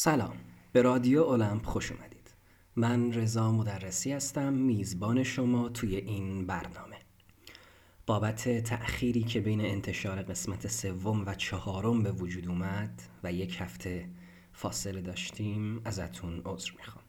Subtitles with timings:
[0.00, 0.36] سلام.
[0.72, 2.34] به رادیو المپ خوش اومدید.
[2.76, 6.96] من رضا مدرسی هستم میزبان شما توی این برنامه.
[8.06, 14.08] بابت تأخیری که بین انتشار قسمت سوم و چهارم به وجود اومد و یک هفته
[14.52, 17.04] فاصله داشتیم ازتون عذر می‌خوام.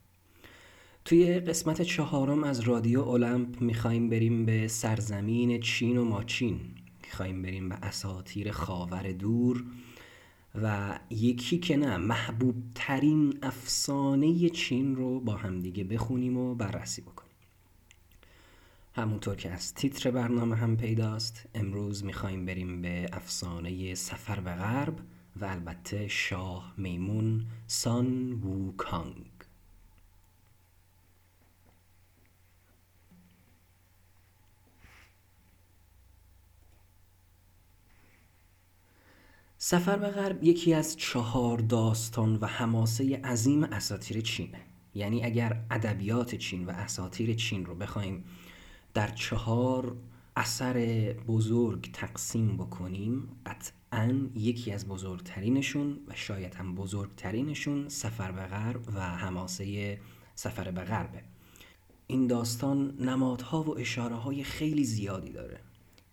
[1.06, 6.60] توی قسمت چهارم از رادیو المپ می‌خوایم بریم به سرزمین چین و ماچین.
[7.04, 9.64] می‌خوایم بریم به اساتیر خاور دور
[10.56, 17.30] و یکی که نه محبوب ترین افسانه چین رو با همدیگه بخونیم و بررسی بکنیم.
[18.96, 25.00] همونطور که از تیتر برنامه هم پیداست امروز می‌خوایم بریم به افسانه سفر به غرب
[25.36, 29.29] و البته شاه میمون سان وو کانگ.
[39.62, 44.60] سفر به غرب یکی از چهار داستان و حماسه عظیم اساتیر چینه.
[44.96, 48.24] یعنی اگر ادبیات چین و اساتیر چین رو بخوایم
[48.94, 49.96] در چهار
[50.36, 50.76] اثر
[51.28, 59.02] بزرگ تقسیم بکنیم قطعا یکی از بزرگترینشون و شاید هم بزرگترینشون سفر به غرب و
[59.02, 60.00] حماسه
[60.36, 61.24] سفر به غربه.
[62.08, 65.60] این داستان نمادها و اشاره های خیلی زیادی داره.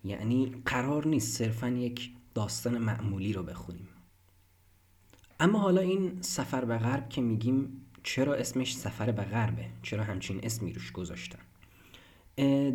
[0.04, 3.88] یعنی قرار نیست صرفا یک داستان معمولی رو بخونیم.
[5.40, 10.40] اما حالا این سفر به غرب که میگیم چرا اسمش سفر به غربه؟ چرا همچین
[10.42, 11.38] اسمی روش گذاشتن؟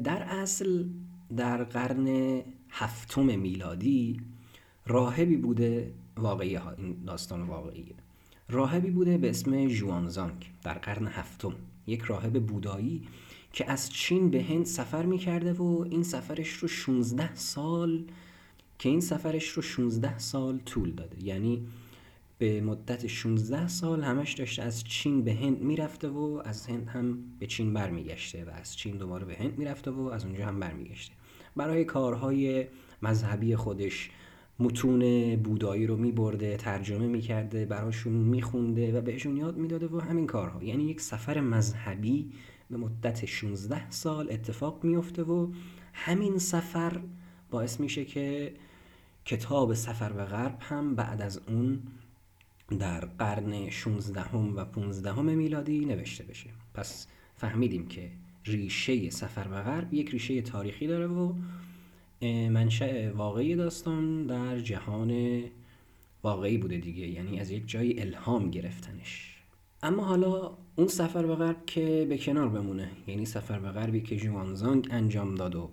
[0.03, 0.85] در اصل
[1.37, 4.21] در قرن هفتم میلادی
[4.85, 7.95] راهبی بوده واقعی این داستان واقعیه.
[8.49, 11.55] راهبی بوده به اسم جوانزانگ در قرن هفتم.
[11.87, 13.07] یک راهب بودایی
[13.53, 18.05] که از چین به هند سفر می‌کرده و این سفرش رو 16 سال
[18.81, 21.23] که این سفرش رو 16 سال طول داده.
[21.23, 21.67] یعنی
[22.37, 27.17] به مدت 16 سال همش داشته از چین به هند می‌رفته و از هند هم
[27.39, 31.13] به چین برمیگشته و از چین دوباره به هند می‌رفته و از اونجا هم برمیگشته.
[31.55, 32.67] برای کارهای
[33.01, 34.11] مذهبی خودش
[34.59, 40.63] متون بودایی رو میبرده ترجمه می‌کرده براشون میخونده و بهشون یاد می‌داده و همین کارها.
[40.63, 42.31] یعنی یک سفر مذهبی
[42.69, 45.51] به مدت 16 سال اتفاق میفته و
[45.93, 47.01] همین سفر
[47.51, 48.53] باعث میشه که
[49.25, 51.83] کتاب سفر به غرب هم بعد از اون
[52.79, 56.49] در قرن 16 هم و 15 هم میلادی نوشته بشه.
[56.73, 58.11] پس فهمیدیم که
[58.45, 61.33] ریشه سفر به غرب یک ریشه تاریخی داره و
[62.49, 65.41] منشأ واقعی داستان در جهان
[66.23, 67.07] واقعی بوده دیگه.
[67.07, 69.37] یعنی از یک جایی الهام گرفتنش.
[69.83, 74.17] اما حالا اون سفر به غرب که به کنار بمونه یعنی سفر به غربی که
[74.17, 75.69] جوانزانگ انجام داد و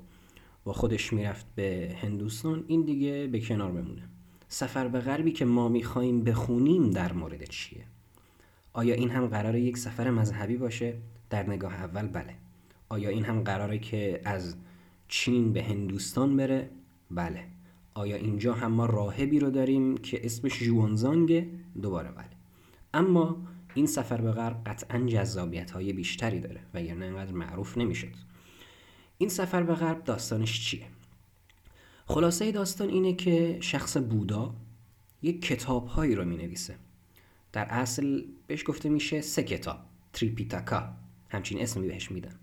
[0.69, 4.03] با خودش می‌رفت به هندوستان این دیگه به کنار بمونه.
[4.49, 7.85] سفر به غربی که ما می‌خوایم بخونیم در مورد چیه؟
[8.73, 10.95] آیا این هم قراره یک سفر مذهبی باشه؟
[11.31, 12.35] در نگاه اول بله.
[12.89, 14.57] آیا این هم قراره که از
[15.09, 16.71] چین به هندوستان بره؟
[17.11, 17.45] بله.
[17.95, 21.49] آیا اینجا هم ما راهبی رو داریم که اسمش جوانزانگه
[21.83, 22.31] دوباره بله.
[22.95, 23.37] اما
[23.75, 28.28] این سفر به غرب قطعا جذابیت های بیشتری داره و یعنی انقدر معروف نمی‌شد.
[29.19, 30.87] این سفر به غرب داستانش چیه؟
[32.07, 34.55] خلاصه داستان اینه که شخص بودا
[35.23, 36.77] یک کتاب هایی رو می نویسه
[37.53, 39.79] در اصل بهش گفته میشه سه کتاب
[40.13, 40.89] تریپیتاکا.
[41.29, 42.35] همچین اسمی بهش میدن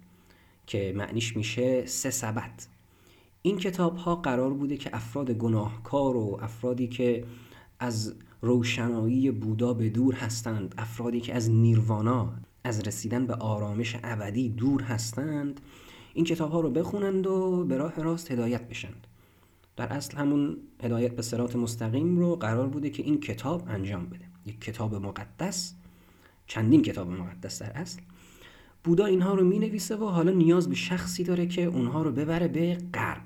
[0.67, 2.67] که معنیش میشه سه سبت
[3.41, 7.25] این کتاب ها قرار بوده که افراد گناهکار و افرادی که
[7.79, 12.33] از روشنایی بودا به دور هستند افرادی که از نیروانا
[12.63, 15.61] از رسیدن به آرامش ابدی دور هستند
[16.15, 19.07] این کتاب ها رو بخونند و به راه راست هدایت بشند.
[19.75, 24.25] در اصل همون هدایت به سرات مستقیم رو قرار بوده که این کتاب انجام بده.
[24.45, 25.75] یک کتاب مقدس
[26.47, 28.01] چندین کتاب مقدس در اصل.
[28.83, 32.47] بودا اینها رو می نویسه و حالا نیاز به شخصی داره که اونها رو ببره
[32.47, 33.23] به غرب.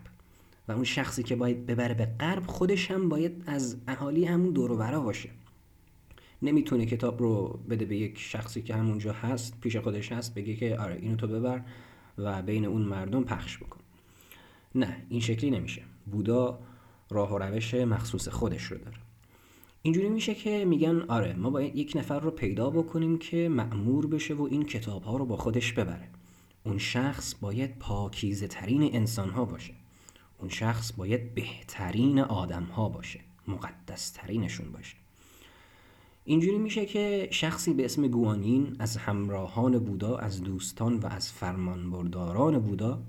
[0.67, 4.71] و اون شخصی که باید ببره به غرب خودش هم باید از اهالی همون دور
[4.71, 5.29] و باشه.
[6.41, 10.77] نمی‌تونه کتاب رو بده به یک شخصی که همونجا هست پیش خودش هست بگه که
[10.77, 11.61] آره اینو تو ببر.
[12.23, 13.79] و بین اون مردم پخش بکن.
[14.75, 15.81] نه این شکلی نمیشه.
[16.11, 16.59] بودا
[17.09, 18.97] راه و روش مخصوص خودش رو داره.
[19.81, 24.33] اینجوری میشه که میگن آره ما باید یک نفر رو پیدا بکنیم که معمور بشه
[24.33, 26.09] و این کتاب ها رو با خودش ببره.
[26.63, 29.73] اون شخص باید پاکیزه ترین انسان ها باشه.
[30.39, 33.19] اون شخص باید بهترین آدم ها باشه.
[33.47, 34.95] مقدس ترینشون باشه.
[36.29, 42.59] اینجوری میشه که شخصی به اسم گوانین از همراهان بودا از دوستان و از فرمانبرداران
[42.59, 43.01] بودا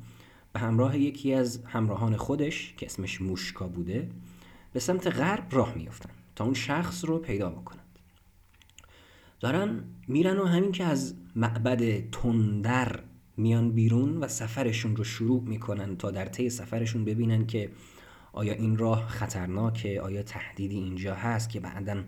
[0.52, 4.08] به همراه یکی از همراهان خودش که اسمش موشکا بوده
[4.72, 7.98] به سمت غرب راه میافتند تا اون شخص رو پیدا بکنند.
[9.40, 13.00] دارن میرن و همین که از معبد تندر
[13.36, 17.70] میان بیرون و سفرشون رو شروع می‌کنن تا در طی سفرشون ببینن که
[18.32, 22.02] آیا این راه خطرناکه آیا تهدیدی اینجا هست که بعدا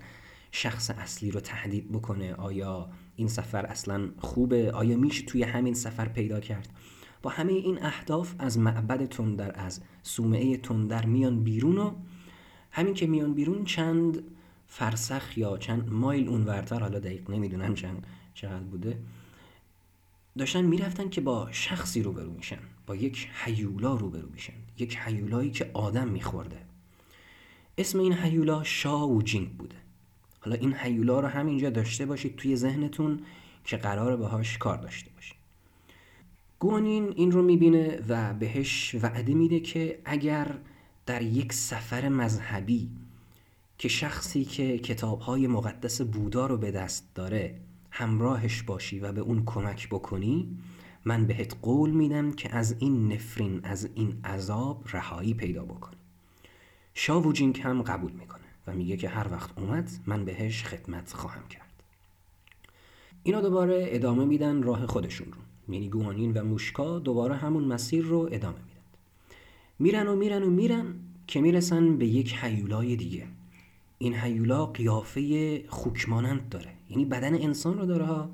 [0.54, 6.08] شخص اصلی رو تهدید بکنه؟ آیا این سفر اصلا خوبه؟ آیا میشه توی همین سفر
[6.08, 6.68] پیدا کرد؟
[7.22, 11.94] با همه این اهداف از معبد تندر از سومعه تندر میان بیرون و
[12.70, 14.22] همین که میان بیرون چند
[14.66, 18.98] فرسخ یا چند مایل اونورتر حالا دقیق نمی‌دونم چند چقدر بوده
[20.38, 25.70] داشتن می‌رفتن که با شخصی روبرو میشن با یک حیولا روبرو میشن یک حیولایی که
[25.74, 26.58] آدم میخورده.
[27.78, 29.81] اسم این حیولا شاو جینگ بوده.
[30.44, 33.20] حالا این حیولا رو همینجا داشته باشید توی ذهنتون
[33.64, 35.36] که قرار باهاش کار داشته باشید.
[36.58, 40.58] گوانین این رو می‌بینه و بهش وعده میده که اگر
[41.06, 42.90] در یک سفر مذهبی
[43.78, 47.54] که شخصی که کتابهای مقدس بودا رو به دست داره
[47.90, 50.58] همراهش باشی و به اون کمک بکنی
[51.04, 55.96] من بهت قول میدم که از این نفرین از این عذاب رهایی پیدا بکنی.
[56.94, 58.41] شاووجینگ هم قبول می‌کنه.
[58.66, 61.72] و میگه که هر وقت اومد من بهش خدمت خواهم کرد.
[63.22, 65.74] اینا دوباره ادامه میدن راه خودشون رو.
[65.74, 68.80] یعنی گوانین و موشکا دوباره همون مسیر رو ادامه میدن.
[69.78, 70.94] میرن و میرن و میرن
[71.26, 73.26] که می‌رسن به یک حیولای دیگه.
[73.98, 76.72] این حیولا قیافه خوکمانند داره.
[76.90, 78.30] یعنی بدن انسان رو داره ها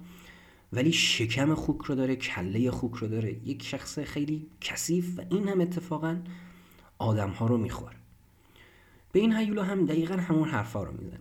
[0.72, 3.48] ولی شکم خوک رو داره کله خوک رو داره.
[3.48, 6.22] یک شخص خیلی کثیف و این هم اتفاقا
[6.98, 7.96] آدم ها رو می‌خوره.
[9.12, 11.18] به این حیولا هم دقیقا همون حرفا رو می‌زنه.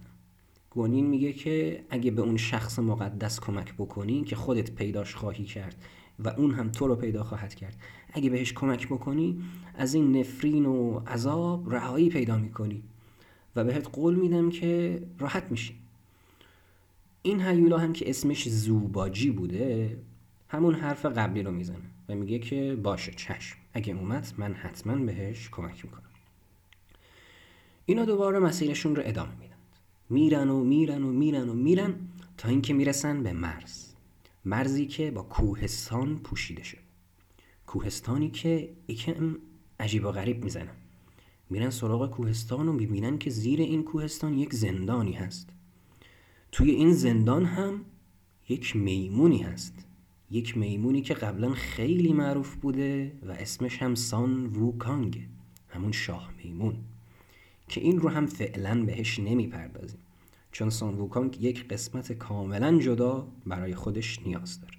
[0.69, 5.75] گونین میگه که اگه به اون شخص مقدس کمک بکنی که خودت پیداش خواهی کرد
[6.19, 7.75] و اون هم تو رو پیدا خواهد کرد
[8.13, 9.41] اگه بهش کمک بکنی
[9.75, 12.83] از این نفرین و عذاب رهایی پیدا می‌کنی
[13.55, 15.75] و بهت قول میدم که راحت میشی.
[17.21, 19.97] این هیولا هم که اسمش زوباجی بوده
[20.49, 23.57] همون حرف قبلی رو می‌زنه و میگه که باشه چشم.
[23.73, 26.06] اگه اومد من حتما بهش کمک می‌کنم.
[27.89, 29.55] اینا دوباره مسیرشون رو ادامه میدن.
[30.09, 31.95] میرن و میرن و میرن و میرن
[32.37, 33.93] تا اینکه می‌رسن به مرز.
[34.45, 36.81] مرزی که با کوهستان پوشیده شده
[37.67, 39.35] کوهستانی که یکم
[39.79, 40.75] عجیب و غریب می‌زنن
[41.49, 45.49] میرن سراغ کوهستان و می‌بینن که زیر این کوهستان یک زندانی هست.
[46.51, 47.81] توی این زندان هم
[48.49, 49.85] یک میمونی هست.
[50.31, 55.27] یک میمونی که قبلا خیلی معروف بوده و اسمش هم سان ووکانگ
[55.69, 56.75] همون شاه میمون.
[57.67, 59.99] که این رو هم فعلا بهش نمی‌پردازیم.
[60.51, 64.77] چون سان ووکانگ یک قسمت کاملا جدا برای خودش نیاز داره.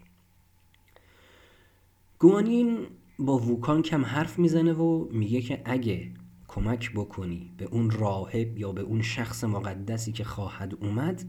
[2.19, 2.87] گوانین
[3.19, 6.11] با ووکانگ هم حرف می‌زنه و میگه که اگه
[6.49, 11.25] کمک بکنی به اون راهب یا به اون شخص مقدسی که خواهد اومد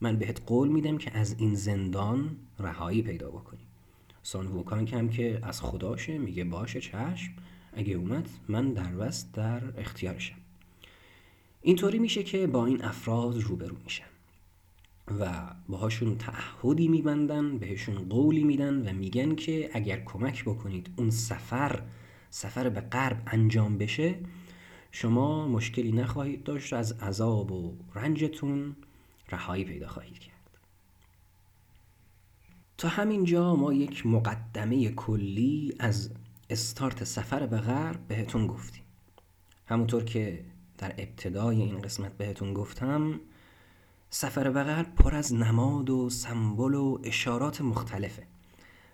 [0.00, 3.66] من بهت قول میدم که از این زندان رهایی پیدا بکنی.
[4.22, 7.32] سان ووکانگ هم که از خداشه میگه باشه چشم
[7.72, 10.36] اگه اومد من در در اختیارشم.
[11.66, 14.04] اینطوری میشه که با این افراد روبرو میشن
[15.20, 21.82] و باهاشون تعهدی میبندن بهشون قولی میدن و میگن که اگر کمک بکنید اون سفر
[22.30, 24.18] سفر به غرب انجام بشه
[24.90, 28.76] شما مشکلی نخواهید داشت از عذاب و رنجتون
[29.30, 30.58] رهایی پیدا خواهید کرد.
[32.78, 36.10] تا همینجا ما یک مقدمه کلی از
[36.50, 38.82] استارت سفر به غرب بهتون گفتیم.
[39.66, 40.44] همونطور که
[40.78, 43.20] در ابتدای این قسمت بهتون گفتم
[44.10, 48.22] سفر به غرب پر از نماد و سمبل و اشارات مختلفه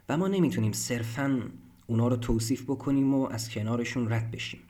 [0.09, 1.43] و ما نمی‌تونیم صرفا
[1.87, 4.61] اونا رو توصیف بکنیم و از کنارشون رد بشیم.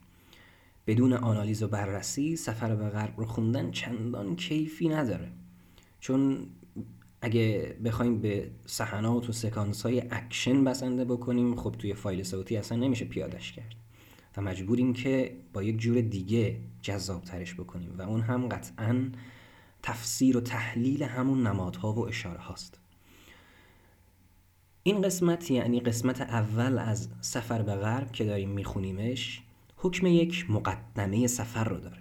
[0.86, 5.32] بدون آنالیز و بررسی سفر به غرب رو خوندن چندان کیفی نداره.
[6.00, 6.46] چون
[7.20, 12.78] اگه بخوایم به صحنات و سکانس های اکشن بسنده بکنیم خب توی فایل صوتی اصلا
[12.78, 13.74] نمیشه پیادش کرد.
[14.36, 19.10] و مجبوریم که با یک جور دیگه جذاب ترش بکنیم و اون هم قطعا
[19.82, 22.78] تفسیر و تحلیل همون نمادها و اشاره هاست
[24.82, 29.42] این قسمت یعنی قسمت اول از سفر به غرب که داریم میخونیمش
[29.76, 31.98] حکم یک مقدمه سفر رو داره.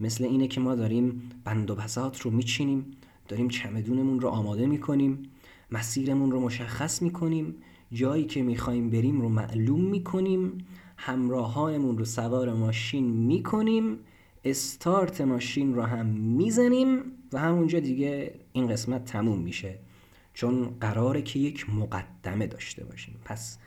[0.00, 2.96] مثل اینه که ما داریم بند و بسات رو میچینیم
[3.28, 5.22] داریم چمدونمون رو آماده می‌کنیم
[5.70, 7.54] مسیرمون رو مشخص می‌کنیم
[7.92, 10.58] جایی که می‌خوایم بریم رو معلوم می‌کنیم
[10.96, 13.98] همراهانمون رو سوار ماشین می‌کنیم
[14.44, 19.78] استارت ماشین رو هم می‌زنیم و همونجا دیگه این قسمت تموم میشه.
[20.34, 23.20] چون قراره که یک مقدمه داشته باشیم.
[23.24, 23.58] پس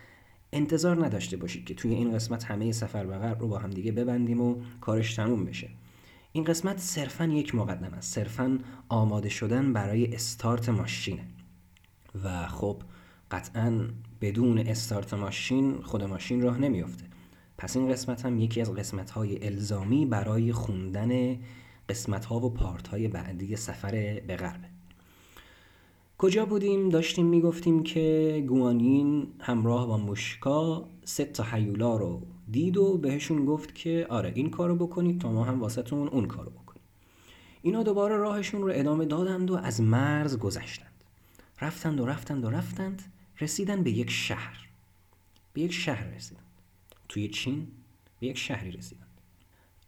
[0.53, 3.91] انتظار نداشته باشید که توی این قسمت همه سفر به غرب رو با هم دیگه
[3.91, 5.69] ببندیم و کارش تموم بشه.
[6.31, 8.13] این قسمت صرفا یک مقدم است.
[8.15, 11.23] صرفا آماده شدن برای استارت ماشینه.
[12.23, 12.81] و خب
[13.31, 13.87] قطعا
[14.21, 17.06] بدون استارت ماشین خود ماشین راه نمیافته.
[17.57, 21.37] پس این قسمت هم یکی از قسمت های الزامی برای خوندن
[21.89, 23.91] قسمت ها و پارت های بعدی سفر
[24.27, 24.67] به غربه
[26.17, 32.21] کجا بودیم؟ داشتیم می‌گفتیم که گوانین همراه با مشکا سه تا حیولا رو
[32.51, 36.49] دید و بهشون گفت که آره این کارو بکنید تا ما هم واسهتون اون کارو
[36.49, 36.81] بکنیم.
[37.61, 41.03] اینا دوباره راهشون رو ادامه دادند و از مرز گذشتند.
[41.61, 43.01] رفتند و رفتند و رفتند
[43.41, 44.69] رسیدن به یک شهر.
[45.53, 46.46] به یک شهر رسیدند
[47.09, 47.67] توی چین
[48.19, 49.07] به یک شهری رسیدند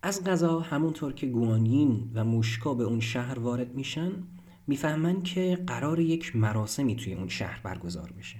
[0.02, 4.12] از غذا همونطور که گوانین و موشکا به اون شهر وارد میشن
[4.68, 8.38] می‌فهمن که قرار یک مراسمی توی اون شهر برگزار بشه.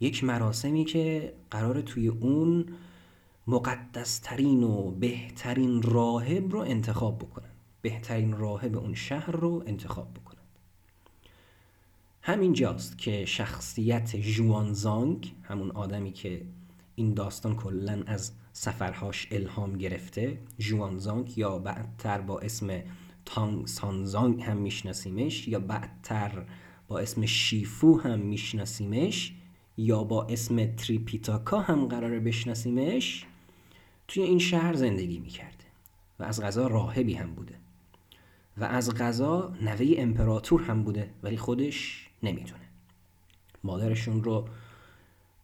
[0.00, 2.66] یک مراسمی که قرار توی اون
[3.46, 7.48] مقدسترین و بهترین راهب رو انتخاب بکنن.
[7.82, 10.38] بهترین راهب اون شهر رو انتخاب بکنن.
[12.22, 16.42] همین جاست که شخصیت جوانزانگ همون آدمی که
[16.94, 20.38] این داستان کلا از سفرهاش الهام گرفته.
[20.58, 22.82] جوانزانگ یا بعدتر با اسم
[23.24, 26.44] تانگ سانزانگ هم میشناسیمش یا بعدتر
[26.88, 29.34] با اسم شیفو هم میشناسیمش
[29.76, 33.26] یا با اسم تریپیتاکا هم قراره بشناسیمش
[34.08, 35.64] توی این شهر زندگی می‌کرده
[36.18, 37.54] و از غذا راهبی هم بوده
[38.56, 42.68] و از غذا نوه امپراتور هم بوده ولی خودش نمی‌دونه.
[43.64, 44.48] مادرشون رو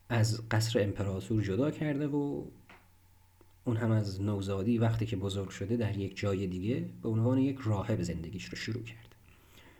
[0.08, 2.44] از قصر امپراتور جدا کرده و
[3.64, 7.58] اون هم از نوزادی وقتی که بزرگ شده در یک جای دیگه به عنوان یک
[7.64, 9.14] راهب زندگیش رو شروع کرد.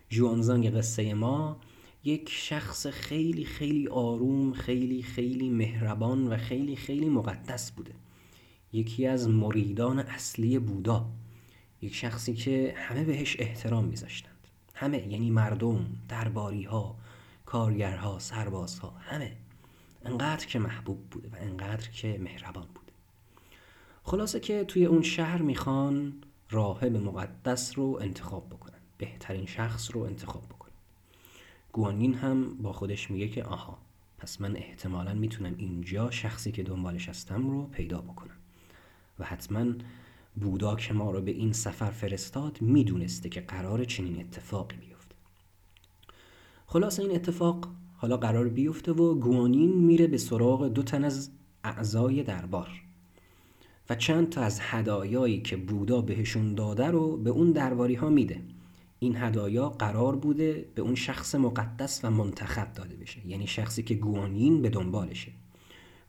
[0.08, 1.61] جوانزانگ قصه ما
[2.04, 7.92] یک شخص خیلی خیلی آروم خیلی خیلی مهربان و خیلی خیلی مقدس بوده.
[8.73, 11.06] یکی از مریدان اصلی بودا.
[11.82, 14.35] یک شخصی که همه بهش احترام میذاشتند.
[14.75, 16.97] همه یعنی مردم درباری ها
[17.47, 19.37] کارگرها سربازها همه.
[20.09, 22.93] انقدر که محبوب بوده و انقدر که مهربان بوده.
[24.03, 26.12] خلاصه که توی اون شهر می‌خوان
[26.50, 30.73] راهب مقدس رو انتخاب بکنن بهترین شخص رو انتخاب بکنن.
[31.73, 33.79] گوانین هم با خودش میگه که آها
[34.19, 38.37] پس من احتمالا می‌تونم اینجا شخصی که دنبالش هستم رو پیدا بکنم.
[39.19, 39.65] و حتما
[40.37, 45.15] بودا که ما رو به این سفر فرستاد می‌دونسته که قرار چنین اتفاقی بیفته.
[46.67, 47.69] خلاص این اتفاق
[48.00, 51.31] حالا قرار بیفته و گوانین میره به سراغ دو تن از
[51.64, 52.69] اعضای دربار.
[53.90, 58.40] و چند تا از هدایایی که بودا بهشون داده رو به اون درباری ها میده.
[58.99, 63.26] این هدایا قرار بوده به اون شخص مقدس و منتخب داده بشه.
[63.26, 65.33] یعنی شخصی که گوانین به دنبالشه.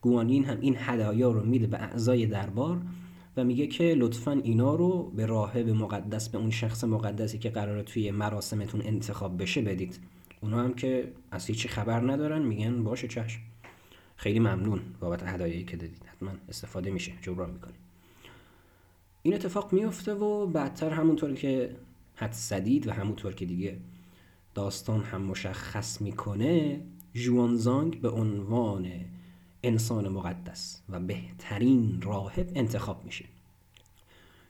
[0.01, 2.81] گوانین هم این هدایا رو میده به اعضای دربار
[3.37, 7.83] و میگه که لطفا اینا رو به راهب مقدس به اون شخص مقدسی که قراره
[7.83, 9.99] توی مراسمتون انتخاب بشه بدید.
[10.41, 13.39] اونا هم که از هیچی خبر ندارن میگن باشه چشم
[14.15, 16.05] خیلی ممنون بابت هدایایی که دادید.
[16.05, 17.13] حتما استفاده میشه.
[17.21, 17.75] جبران می‌کنیم.
[19.23, 21.75] این اتفاق میفته و بعدتر همونطور که
[22.15, 23.77] حد سدید و همونطور که دیگه
[24.53, 26.81] داستان هم مشخص می‌کنه
[27.13, 28.91] جوانزانگ به عنوان
[29.63, 33.25] انسان مقدس و بهترین راهب انتخاب میشه.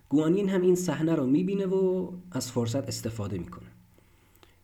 [0.09, 3.68] گوانین هم این صحنه رو می‌بینه و از فرصت استفاده می‌کنه.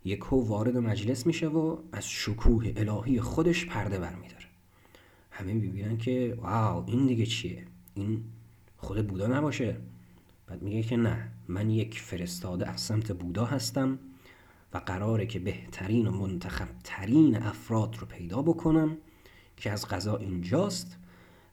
[0.06, 4.46] یکو وارد مجلس میشه و از شکوه الهی خودش پرده برمیداره
[5.32, 8.24] همه می‌بینن که واو این دیگه چیه؟ این
[8.78, 9.78] خود بودا نباشه.
[10.48, 14.00] بعد میگه که نه من یک فرستاده از سمت بودا هستم
[14.74, 18.98] و قراره که بهترین و منتخب ترین افراد رو پیدا بکنم
[19.58, 20.98] که از غذا اینجاست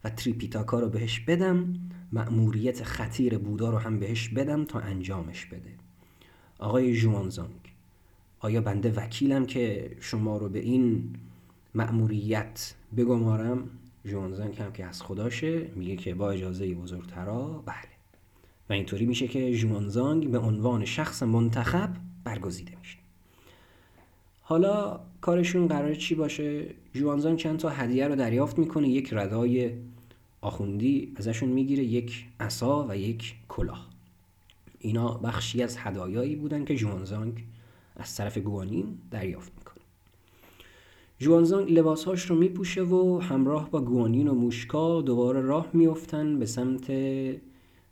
[0.04, 1.75] و تریپیتاکا رو بهش بدم
[2.12, 5.75] مأموریت خطیر بودا رو هم بهش بدم تا انجامش بده.
[6.59, 7.72] آقای جوانزانگ
[8.44, 11.14] آیا بنده وکیلم که شما رو به این
[11.75, 13.70] مأموریت بگمارم؟
[14.04, 17.76] جوانزانگ هم که از خداشه میگه که با اجازه بزرگترا؟ بله.
[18.70, 21.90] و اینطوری میشه که جوانزانگ به عنوان شخص منتخب
[22.25, 22.99] برگزیده میشه.
[24.42, 29.70] حالا کارشون قرار چی باشه؟ جوانزان چند تا هدیه رو دریافت می‌کنه یک ردای
[30.40, 33.88] آخوندی ازشون می‌گیره یک عصا و یک کلاه.
[34.78, 37.44] اینا بخشی از هدایایی بودن که جوانزانگ
[37.96, 39.82] از طرف گوانین دریافت می‌کنه.
[41.18, 46.92] جوانزانگ لباسهاش رو میپوشه و همراه با گوانین و موشکا دوباره راه میفتن به سمت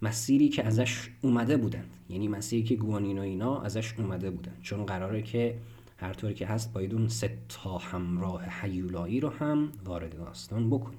[0.02, 4.86] مسیری که ازش اومده بودن یعنی مسیری که گوانین و اینا ازش اومده بودن چون
[4.86, 5.58] قراره که
[5.96, 10.98] هر طوری که هست باید اون سه تا همراه حیولایی رو هم وارد داستان بکنیم.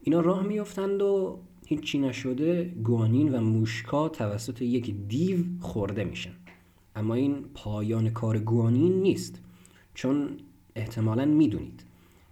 [0.00, 6.32] اینا راه میفتند و هیچی نشده گوانین و موشکا توسط یک دیو خورده میشن.
[7.00, 9.40] اما این پایان کار گوانین نیست
[9.94, 10.36] چون
[10.76, 11.84] احتمالا می‌دونید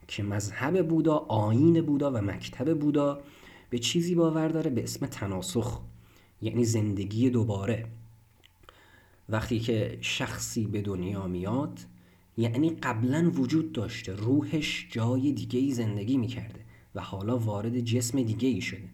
[0.09, 3.21] که مذهب بودا آین بودا و مکتب بودا
[3.71, 5.81] به چیزی باور داره به اسم تناسخ
[6.43, 7.87] یعنی زندگی دوباره.
[9.29, 11.81] وقتی که شخصی به دنیا میاد
[12.37, 16.61] یعنی قبلا وجود داشته روحش جای دیگه ای زندگی می‌کرده
[16.95, 18.89] و حالا وارد جسم دیگه ای شده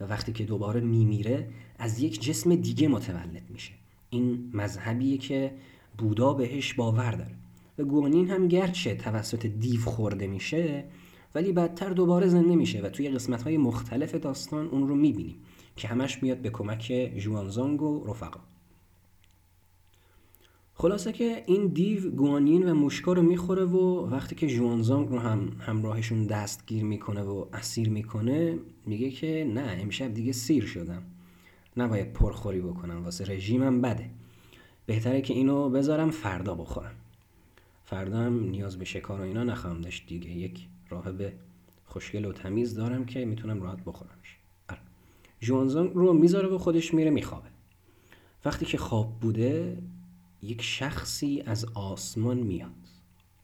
[0.00, 3.79] و وقتی که دوباره میمیره از یک جسم دیگه متولد میشه.
[4.10, 5.52] این مذهبیه که
[5.98, 7.34] بودا بهش باور داره.
[7.78, 10.84] و گوانین هم گرچه توسط دیو خورده میشه
[11.34, 15.36] ولی بعدتر دوباره زنده میشه و توی قسمت های مختلف داستان اون رو می‌بینیم
[15.76, 18.40] که همش میاد به کمک جوانزانگ و رفقا.
[20.74, 25.52] خلاصه که این دیو گوانین و موشکا رو می‌خوره و وقتی که جوانزانگ رو هم
[25.60, 31.02] همراهشون دستگیر می‌کنه و اسیر می‌کنه میگه که نه امشب دیگه سیر شدم.
[31.76, 34.10] نباید پرخوری بکنم واسه رژیمم بده.
[34.86, 36.94] بهتره که اینو بذارم فردا بخورم.
[37.84, 40.30] فردا هم نیاز به شکار و اینا نخواهم داشت دیگه.
[40.30, 41.32] یک راهب
[41.86, 44.36] خوشگل و تمیز دارم که می‌تونم راحت بخورمش.
[44.68, 44.80] آره.
[45.40, 47.48] جوانزانگ رو می‌ذاره و خودش میره میخوابه.
[48.44, 49.82] وقتی که خواب بوده
[50.42, 52.70] یک شخصی از آسمان میاد.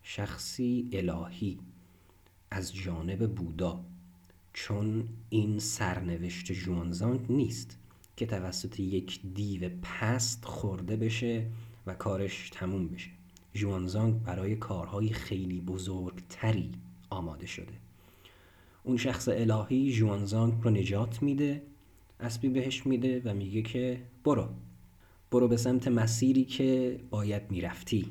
[0.02, 1.58] شخصی الهی
[2.50, 3.84] از جانب بودا.
[4.52, 7.78] چون این سرنوشت جوانزانگ نیست.
[8.16, 11.46] که توسط یک دیو پست خورده بشه
[11.86, 13.10] و کارش تموم بشه.
[13.54, 16.72] جوانزانگ برای کارهای خیلی بزرگتری
[17.10, 17.72] آماده شده.
[18.84, 21.62] اون شخص الهی جوانزانگ رو نجات میده
[22.20, 24.48] اسبی بهش میده و میگه که برو.
[25.30, 28.06] برو به سمت مسیری که باید می‌رفتی.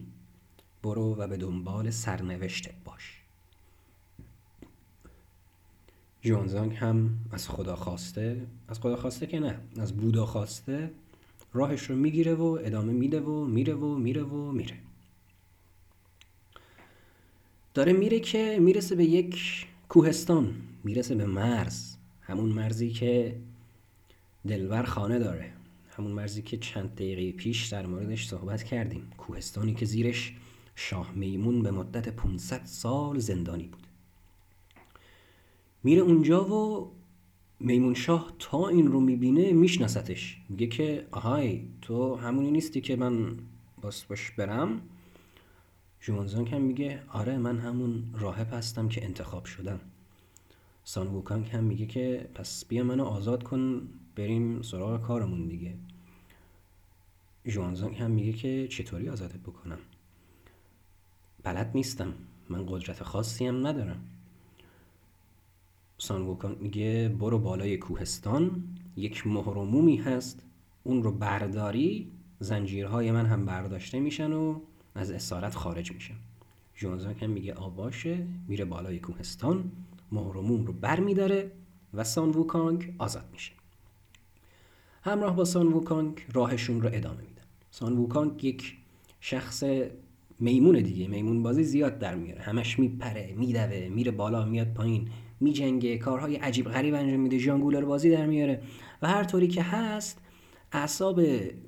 [0.83, 3.25] برو و به دنبال سرنوشتت باش.
[6.25, 10.91] جوانزانگ هم از خدا خواسته از خدا خواسته که نه از بودا خواسته
[11.53, 14.77] راهش رو می‌گیره و ادامه میده و میره و میره و میره.
[17.74, 23.35] داره میره که می‌رسه به یک کوهستان می‌رسه به مرز همون مرزی که
[24.48, 25.51] دلبر خانه داره
[25.98, 29.11] همون مرزی که چند دقیقه پیش در موردش صحبت کردیم.
[29.18, 30.33] کوهستانی که زیرش
[30.75, 33.84] شاه میمون به مدت 500 سال زندانی بود.
[35.85, 36.91] میره اونجا و
[37.59, 40.41] میمون شاه تا این رو می‌بینه میشناستش.
[40.50, 43.37] میگه که آهای تو همونی نیستی که من
[43.81, 44.81] باس باش برم.
[46.00, 49.79] جوانزانگ هم میگه آره من همون راهب هستم که انتخاب شدم.
[50.83, 55.74] سان ووکانگ هم میگه که پس بیا منو آزاد کن بریم سراغ کارمون دیگه.
[57.48, 59.79] جوانزانگ هم میگه که چطوری آزادت بکنم؟
[61.43, 62.13] بلد نیستم.
[62.50, 64.15] من قدرت خاصی هم ندارم.
[65.98, 68.64] سان ووکانگ میگه برو بالای کوهستان
[68.98, 70.46] یک مهرمومی هست
[70.84, 74.60] اون رو برداری زنجیرهای من هم برداشته میشن و
[74.96, 76.16] از اسارت خارج میشم
[76.75, 79.72] جوانزانگ هم میگه آباشه میره بالای کوهستان
[80.12, 81.51] مهرموم رو بر میداره
[81.94, 82.34] و سان
[82.98, 83.51] آزاد میشه.
[85.03, 85.84] همراه با سان
[86.34, 87.44] راهشون رو ادامه میدن.
[87.72, 87.96] سان
[88.42, 88.77] یک
[89.20, 89.64] شخص
[90.40, 92.42] میمون دیگه میمون بازی زیاد در میاره.
[92.42, 95.10] همش میپره میدوه میره بالا میاد پایین.
[95.46, 95.98] میجنگه.
[95.98, 97.38] کارهای عجیب غریب انجام میده.
[97.38, 98.62] ژانگولر بازی در میاره.
[99.01, 100.22] و هر طوری که هست
[100.72, 101.22] اعصاب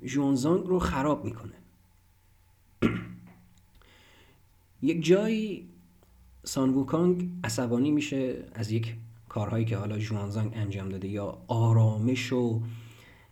[0.04, 1.52] جونزانگ رو خراب می‌کنه.
[4.82, 5.68] یک جایی
[6.44, 8.94] سان ووکانگ عصبانی میشه از یک
[9.28, 12.62] کارهایی که حالا جوانزانگ انجام داده یا آرامش و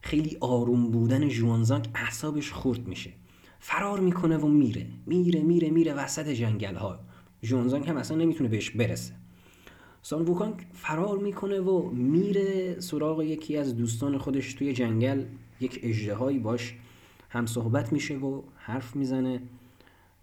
[0.00, 3.12] خیلی آروم بودن جوانزانگ اعصابش خورد میشه.
[3.60, 4.86] فرار می‌کنه و میره.
[5.06, 6.98] میره میره میره وسط جنگل ها
[7.42, 9.14] جوانزانگ هم اصلا نمی‌تونه بهش برسه.
[10.06, 15.24] سان ووکانگ فرار می‌کنه و میره سراغ یکی از دوستان خودش توی جنگل.
[15.60, 16.74] یک اجدهایی باش
[17.30, 19.42] هم صحبت میشه و حرف می‌زنه.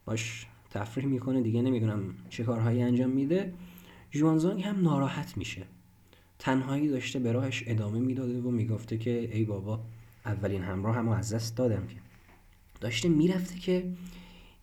[0.06, 1.41] باش تفریح می‌کنه.
[1.41, 3.54] دیگه نمی‌دونم چه کارهایی انجام میده.
[4.12, 5.62] جوانزانگ هم ناراحت میشه.
[6.39, 9.80] تنهایی داشته به راهش ادامه می‌داده و می‌گفته که ای بابا
[10.26, 11.96] اولین همراه هم از دست دادم که.
[12.82, 13.93] داشته می‌رفته که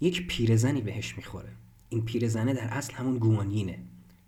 [0.00, 1.48] یک پیرزنی بهش می‌خوره.
[1.88, 3.78] این پیرزنه در اصل همون گوانینه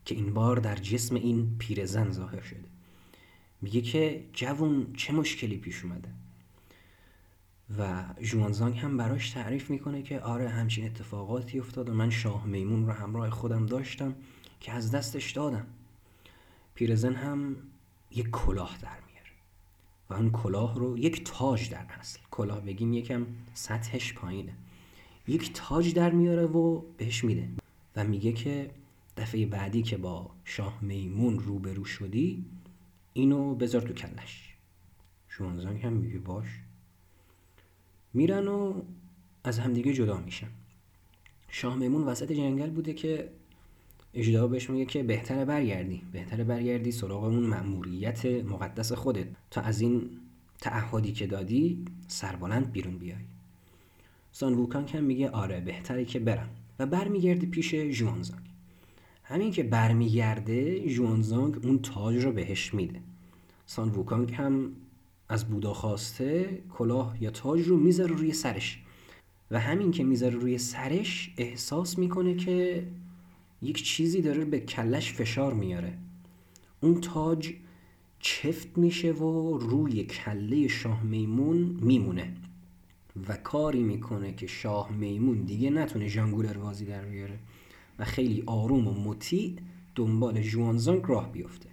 [0.05, 2.65] که این بار در جسم این پیرزن ظاهر شده.
[3.63, 6.09] میگه که جوون چه مشکلی پیش اومده.
[7.79, 12.87] و جوانزانگ هم براش تعریف می‌کنه که آره همچین اتفاقاتی افتاد و من شاه میمون
[12.87, 14.15] رو همراه خودم داشتم
[14.61, 15.67] که از دستش دادم.
[16.75, 17.57] پیرزن هم
[18.11, 19.31] یک کلاه در میاره.
[20.11, 24.55] و اون کلاه رو یک تاج در اصل کلاه بگیم یکم سطحش پایینه.
[25.29, 27.49] یک تاج در میاره و بهش میده.
[27.97, 28.71] و میگه که
[29.23, 32.45] دفعه بعدی که با شاه میمون روبرو شدی
[33.13, 34.55] اینو بذار تو کلش.
[35.31, 36.47] ژوانزانگ هم میگه باش.
[38.15, 38.83] میرن و
[39.45, 40.49] از همدیگه جدا میشن.
[41.49, 43.29] شاه میمون وسط جنگل بوده که
[44.15, 46.03] اجدا بهش میگه که بهتره برگردی.
[46.13, 49.27] بهتره برگردی سراغ اون مأموریت مقدس خودت.
[49.51, 50.11] تا از این
[50.61, 53.25] تعهدی که دادی سربلند بیرون بیای.
[54.33, 56.49] سان ووکانگ هم میگه آره بهتره که برم.
[56.79, 58.52] و برمیگرده پیش ژوانزانگ
[59.33, 63.01] همین که برمیگرده ژوانزانگ اون تاج رو بهش میده.
[63.67, 64.73] سان ووکانگ هم
[65.29, 68.83] از بودا خواسته کلاه یا تاج رو می‌ذاره روی سرش.
[69.51, 72.87] و همین که می‌ذاره روی سرش احساس می‌کنه که
[73.63, 75.99] یک چیزی داره به کلش فشار میاره.
[76.81, 77.53] اون تاج
[78.19, 82.35] چفت میشه و روی کله شاه میمون میمونه.
[83.29, 87.39] و کاری می‌کنه که شاه میمون دیگه نتونه ژانگولر بازی در بیاره.
[87.99, 89.57] و خیلی آروم و مطیع
[89.95, 91.69] دنبال جوانزانگ راه بیفته.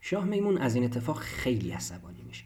[0.00, 2.44] شاه میمون از این اتفاق خیلی عصبانی میشه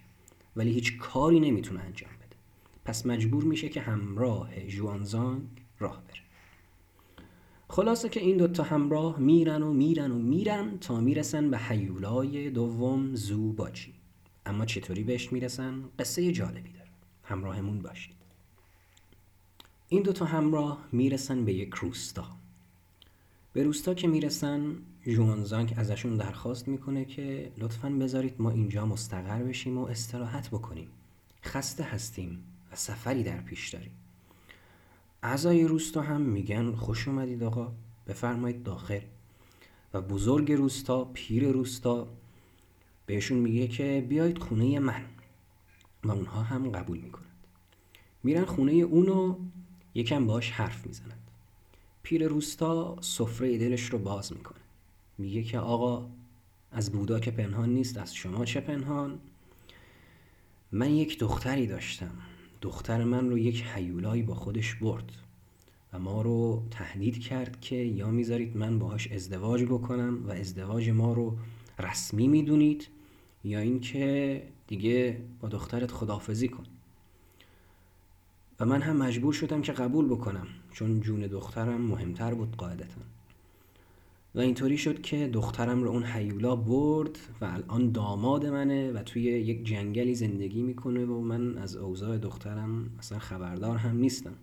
[0.57, 2.37] ولی هیچ کاری نمی‌تونه انجام بده.
[2.85, 5.43] پس مجبور میشه که همراه جوانزانگ
[5.79, 6.21] راه بره.
[7.69, 13.15] خلاصه که این دوتا همراه میرن و میرن و میرن تا می‌رسن به حیولای دوم
[13.15, 13.95] زوباچی.
[14.47, 16.89] اما چطوری بهش می‌رسن؟ قصه جالبی داره.
[17.25, 18.15] همراهمون باشید.
[19.89, 22.38] این دوتا همراه می‌رسن به یک روستا.
[23.53, 29.79] به روستا که می‌رسن ژوانزانگ ازشون درخواست می‌کنه که لطفا بذارید ما اینجا مستقر بشیم
[29.79, 30.89] و استراحت بکنیم.
[31.45, 33.93] خسته هستیم و سفری در پیش داریم.
[35.23, 37.73] اعضای روستا هم میگن خوش اومدید آقا
[38.07, 39.01] بفرمایید داخل.
[39.95, 42.09] و بزرگ روستا پیر روستا
[43.07, 45.05] بهشون میگه که بیاید خونه من.
[46.05, 47.29] و اونها هم قبول می‌کنند.
[48.23, 49.37] میرن خونه اونو
[49.95, 51.28] یکم باش حرف می‌زنند
[52.09, 54.59] پیر روستا سفره دلش رو باز می‌کنه.
[55.19, 56.07] میگه که آقا
[56.73, 59.19] از بودا که پنهان نیست از شما چه پنهان؟
[60.73, 62.11] من یک دختری داشتم.
[62.61, 65.13] دختر من رو یک حیولایی با خودش برد
[65.93, 71.13] و ما رو تهدید کرد که یا می‌ذارید من باهاش ازدواج بکنم و ازدواج ما
[71.13, 71.37] رو
[71.79, 72.89] رسمی می‌دونید
[73.45, 76.65] یا اینکه دیگه با دخترت خدافزی کن.
[78.61, 83.01] و من هم مجبور شدم که قبول بکنم چون جون دخترم مهمتر بود قاعدتا.
[84.35, 89.23] و اینطوری شد که دخترم رو اون حیولا برد و الان داماد منه و توی
[89.23, 94.35] یک جنگلی زندگی می‌کنه و من از اوضاع دخترم اصلا خبردار هم نیستم.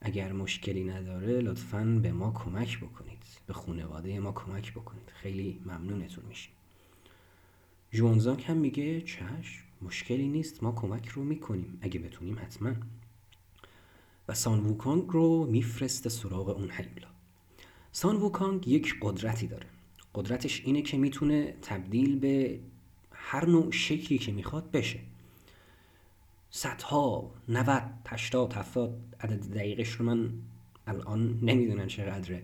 [0.00, 3.22] اگر مشکلی نداره لطفا به ما کمک بکنید.
[3.46, 5.08] به خانواده ما کمک بکنید.
[5.14, 6.52] خیلی ممنونتون میشیم.
[7.90, 11.78] جوانزاک هم میگه چشم مشکلی نیست ما کمک رو می‌کنیم.
[11.80, 12.72] اگه بتونیم حتما.
[14.30, 17.08] و سان ووکانگ رو میفرسته سراغ اون حیولا
[17.92, 19.66] سان ووکانگ یک قدرتی داره.
[20.14, 22.60] قدرتش اینه که می‌تونه تبدیل به
[23.12, 24.98] هر نوع شکلی که می‌خواد بشه.
[26.50, 30.32] صدها 90 80 70 عدد دقیقش رو من
[30.86, 32.42] الان نمی‌دونم چقدره.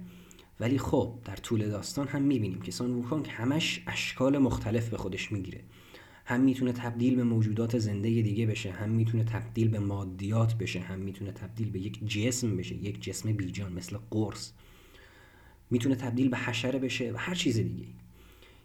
[0.61, 5.33] ولی خب در طول داستان هم می‌بینیم که سان ووکانگ همش اشکال مختلف به خودش
[5.33, 5.61] می‌گیره.
[6.28, 10.98] هم می‌تونه تبدیل به موجودات زنده دیگه بشه هم می‌تونه تبدیل به مادیات بشه هم
[10.98, 14.52] می‌تونه تبدیل به یک جسم بشه یک جسم بیجان مثل قرص.
[15.70, 17.86] می‌تونه تبدیل به حشره بشه و هر چیز دیگه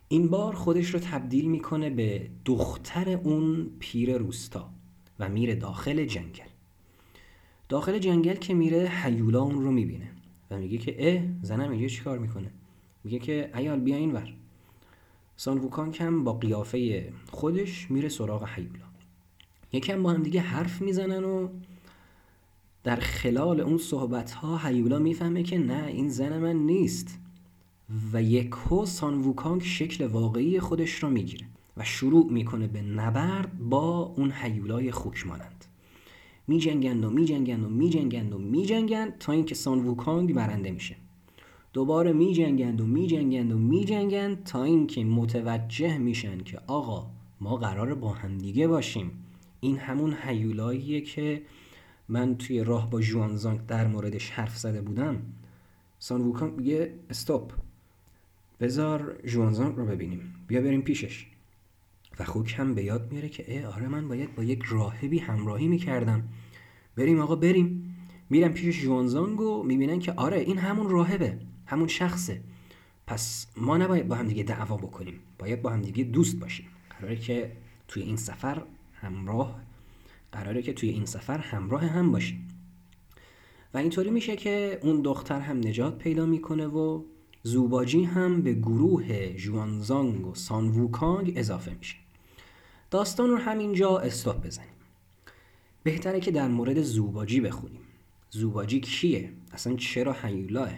[0.08, 4.70] این بار خودش رو تبدیل می‌کنه به دختر اون پیر روستا
[5.20, 6.50] و میره داخل جنگل.
[7.70, 10.12] داخل جنگل که میره حیولا اون رو می‌بینه
[10.52, 12.52] و میگه که اه زنم اینجا چیکار می‌کنه؟
[13.04, 14.12] میگه که ایال بیا این
[15.42, 18.86] ور سان ووکان کم با قیافه خودش میره سراغ حیولا
[19.74, 21.48] یکم با هم دیگه حرف می‌زنن و
[22.84, 27.20] در خلال اون صحبت ها هیولا می‌فهمه که نه این زن من نیست.
[28.14, 31.46] و یکو سان ووکانگ شکل واقعی خودش را می‌گیره
[31.78, 35.66] و شروع می‌کنه به نبرد با اون هیولای خوک مانند
[36.48, 40.34] می جنگند و می جنگند و می جنگند و می جنگند تا اینکه سان ووکانگ
[40.34, 40.96] برنده میشه.
[41.74, 47.08] دوباره می جنگند و می جنگند و می جنگند تا اینکه متوجه میشن که آقا
[47.42, 49.12] ما قرار با همدیگه باشیم.
[49.60, 51.42] این همون هیولاییه که
[52.10, 55.22] من توی راه با جوانزانگ در موردش حرف زده بودم.
[56.00, 57.52] سان ووکانگ میگه استاپ
[58.60, 60.36] بذار جوانزانگ رو ببینیم.
[60.48, 61.28] بیا بریم پیشش.
[62.20, 65.68] و خوک هم به یاد میاره که اه آره من باید با یک راهبی همراهی
[65.68, 66.24] می‌کردم.
[66.96, 67.96] بریم آقا بریم.
[68.30, 71.40] میرم پیش جوانزانگ و می‌بینن که آره این همون راهبه.
[71.72, 72.42] همون شخصه.
[73.08, 75.20] پس ما نباید با هم دیگه دعوا بکنیم.
[75.40, 76.68] باید با هم دیگه دوست باشیم.
[76.90, 77.52] قراره که
[77.88, 79.62] توی این سفر همراه
[80.32, 82.48] قراره که توی این سفر همراه هم باشیم.
[83.74, 87.04] و اینطوری میشه که اون دختر هم نجات پیدا می‌کنه و
[87.44, 91.96] زوباجی هم به گروه جوانزانگ و سانووکانگ اضافه میشه.
[92.92, 94.70] داستان رو همینجا استاپ بزنیم.
[95.84, 97.82] بهتره که در مورد زوباجی بخونیم.
[98.30, 100.72] زوباجی کیه؟ اصلا چرا هیولاه؟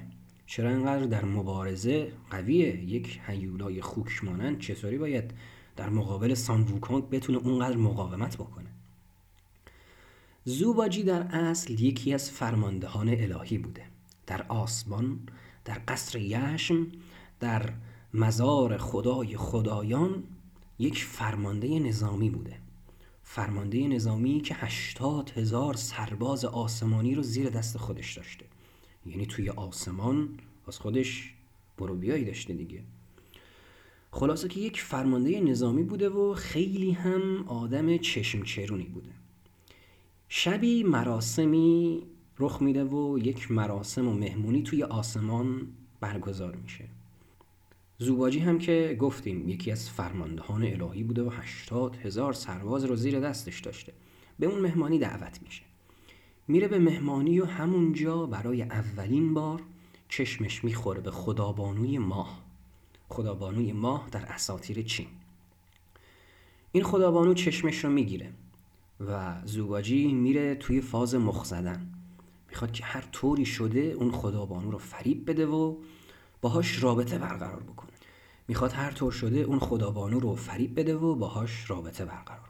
[0.45, 5.33] چرا اینقدر در مبارزه قویه؟ یک هیولای خوک مانند چطوری باید
[5.75, 8.69] در مقابل سانووکانگ بتونه اونقدر مقاومت بکنه؟
[10.45, 13.83] زوباجی در اصل یکی از فرماندهان الهی بوده
[14.27, 15.19] در آسمان
[15.65, 16.87] در قصر یشم
[17.39, 17.73] در
[18.13, 20.23] مزار خدای خدایان
[20.79, 22.57] یک فرمانده نظامی بوده
[23.23, 28.45] فرمانده نظامی که هشتاد هزار سرباز آسمانی رو زیر دست خودش داشته
[29.05, 30.29] یعنی توی آسمان
[30.67, 31.33] از خودش
[31.77, 32.83] برو بیایی داشته دیگه.
[34.11, 39.09] خلاصه که یک فرمانده نظامی بوده و خیلی هم آدم چشم چرونی بوده.
[40.29, 42.03] شبی مراسمی
[42.39, 45.67] رخ میده و یک مراسم و مهمونی توی آسمان
[45.99, 46.85] برگزار میشه.
[47.97, 53.19] زوباجی هم که گفتیم یکی از فرماندهان الهی بوده و هشتاد هزار سرباز رو زیر
[53.19, 53.93] دستش داشته.
[54.39, 55.63] به اون مهمانی دعوت میشه.
[56.47, 59.61] میره به مهمانی و همونجا برای اولین بار
[60.09, 62.41] چشمش می‌خوره به خدابانوی ماه.
[63.09, 65.07] خدابانوی ماه در اساتیر چین.
[66.71, 68.33] این خدابانو چشمش رو می‌گیره
[68.99, 71.93] و زوباجی میره توی فاز مخ زدن.
[72.49, 75.75] می‌خواد که هر طوری شده اون خدابانو رو فریب بده و
[76.41, 77.91] باهاش رابطه برقرار بکنه.
[78.47, 82.49] می‌خواد هر طور شده اون خدابانو رو فریب بده و باهاش رابطه برقرار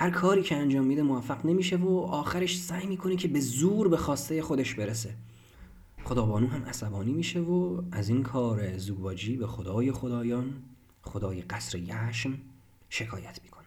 [0.00, 3.96] هر کاری که انجام میده موفق نمیشه و آخرش سعی می‌کنه که به زور به
[3.96, 5.14] خواسته خودش برسه.
[6.04, 10.62] خدابانو هم عصبانی میشه و از این کار زوباجی به خدای خدایان
[11.02, 12.38] خدای قصر یشم
[12.88, 13.66] شکایت می‌کنه.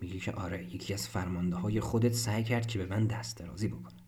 [0.00, 3.68] میگه که آره یکی از فرمانده های خودت سعی کرد که به من دست درازی
[3.68, 3.98] بکنه.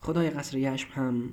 [0.00, 1.32] خدای قصر یشم هم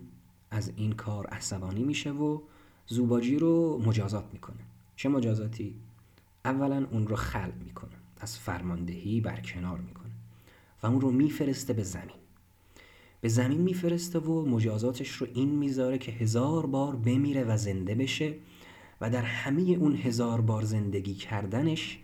[0.52, 2.42] از این کار عصبانی میشه و
[2.88, 4.66] زوباجی رو مجازات می‌کنه.
[4.96, 5.76] چه مجازاتی؟
[6.46, 8.07] اولا اون رو خلق می‌کنه.
[8.20, 10.12] از فرماندهی برکنار می‌کنه
[10.84, 12.16] و اون رو میفرسته به زمین.
[13.22, 18.34] به زمین میفرسته و مجازاتش رو این می‌ذاره که هزار بار بمیره و زنده بشه
[19.02, 22.00] و در همه اون هزار بار زندگی کردنش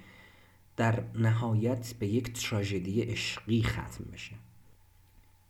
[0.77, 4.35] در نهایت به یک تراژدی عشقی ختم بشه.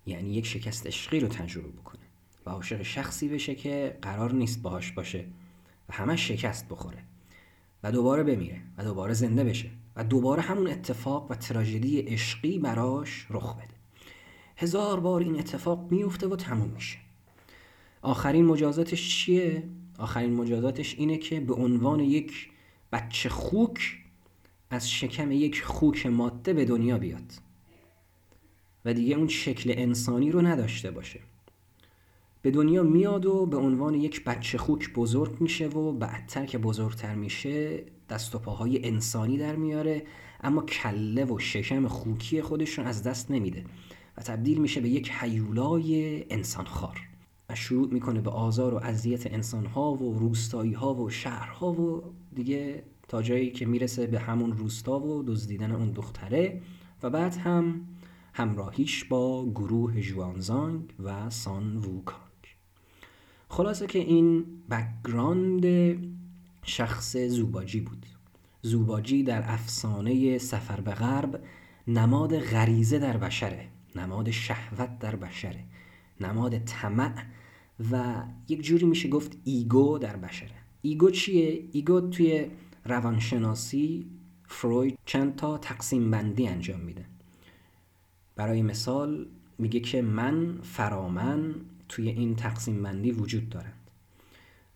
[0.06, 2.02] یعنی یک شکست عشقی رو تجربه بکنه
[2.46, 5.26] و عاشق شخصی بشه که قرار نیست باهاش باشه
[5.90, 7.04] و همه شکست بخوره
[7.84, 9.70] و دوباره بمیره و دوباره زنده بشه.
[9.96, 13.74] و دوباره همون اتفاق و تراژدی عشقی براش رخ بده.
[14.58, 16.98] هزار بار این اتفاق میفته و تموم میشه.
[18.02, 19.64] آخرین مجازاتش چیه؟
[19.98, 22.50] آخرین مجازاتش اینه که به عنوان یک
[22.92, 23.98] بچه خوک
[24.70, 27.34] از شکم یک خوک ماده به دنیا بیاد.
[28.86, 31.20] و دیگه اون شکل انسانی رو نداشته باشه.
[32.44, 37.16] به دنیا میاد و به عنوان یک بچه خوک بزرگ میشه و بعدتر که بزرگتر
[37.16, 40.04] میشه دست و پاهای انسانی در میاره
[40.42, 43.64] اما کله و شکم خوکی خودش رو از دست نمیده
[44.18, 47.00] و تبدیل میشه به یک حیولای انسانخوار
[47.50, 52.04] و شروع می‌کنه به آزار و اذیت انسانها و روستایی ها و شهرها و
[52.36, 56.62] دیگه تا جایی که می‌رسه به همون روستا و دزدیدن اون دختره
[57.04, 57.82] و بعد هم
[58.34, 62.33] همراهیش با گروه جوانزانگ و سان ووکانگ
[63.54, 65.66] خلاصه که این background
[66.64, 68.06] شخص زوباجی بود.
[68.62, 71.44] زوباجی در افسانه سفر به غرب
[71.88, 75.64] نماد غریزه در بشره نماد شهوت در بشره
[76.22, 77.14] نماد طمع
[77.92, 80.56] و یک جوری میشه گفت ego در بشره.
[80.82, 82.46] ego چیه؟ ego توی
[82.86, 84.06] روانشناسی
[84.46, 87.06] فروید چند تا تقسیم بندی انجام میده.
[88.36, 91.56] برای مثال میگه که من فرامن
[91.96, 93.90] توی این تقسیم بندی وجود دارند.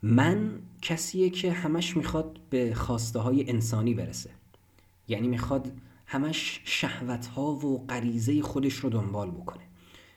[0.02, 4.30] من کسیه که همش می‌خواد به خواسته های انسانی برسه.
[5.08, 5.72] یعنی می‌خواد
[6.06, 9.64] همش شهوت ها و غریزه خودش رو دنبال بکنه.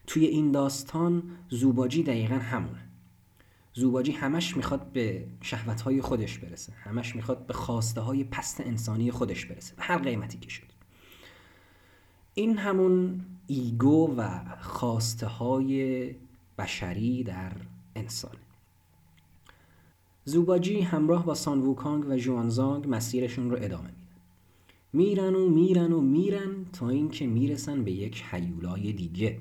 [0.06, 2.88] توی این داستان زوباجی دقیقا همونه.
[3.74, 6.72] زوباجی همش می‌خواد به شهوت های خودش برسه.
[6.72, 9.74] همش می‌خواد به خواسته های پست انسانی خودش برسه.
[9.76, 10.72] به هر قیمتی که شد.
[12.34, 16.14] این همون ایگو و خواسته های
[16.60, 17.52] بشری در
[17.96, 18.36] انسان.
[20.24, 23.90] زوباجی همراه با سانووکانگ و جوانزانگ مسیرشون رو ادامه
[24.92, 29.40] میدن میرن و میرن و میرن تا اینکه می‌رسن به یک حیولای دیگه.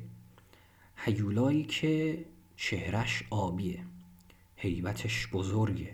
[0.95, 3.79] حیولایی که چهرش آبیه
[4.55, 5.93] هیبتش بزرگه.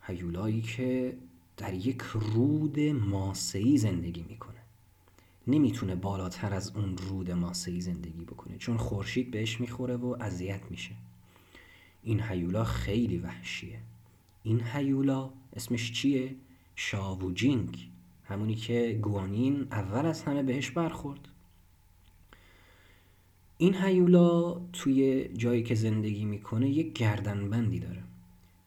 [0.00, 1.18] حیولایی که
[1.56, 4.57] در یک رود ماسهی زندگی می‌کنه.
[5.48, 10.94] نمی‌تونه بالاتر از اون رود ماسهی زندگی بکنه چون خورشید بهش می‌خوره و اذیت میشه.
[12.02, 13.78] این هیولا خیلی وحشیه.
[14.42, 16.34] این هیولا اسمش چیه؟
[16.76, 17.88] شاووجینگ
[18.24, 21.28] همونی که گوانین اول از همه بهش برخورد.
[23.58, 28.02] این هیولا توی جایی که زندگی می‌کنه یک گردنبندی داره.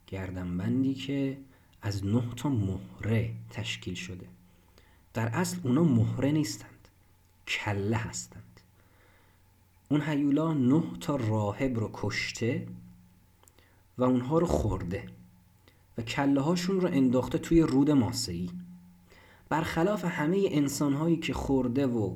[0.08, 1.38] گردنبندی که
[1.82, 4.26] از نه تا مهره تشکیل شده.
[5.14, 6.88] در اصل اونا مهره نیستند.
[7.48, 8.60] کله هستند.
[9.92, 12.68] اون هیولا نه تا راهب رو کشته
[13.98, 15.04] و اونها رو خورده
[15.98, 18.50] و کله هاشون رو انداخته توی رود ماسهی
[19.50, 22.16] برخلاف همه انسان هایی که خورده و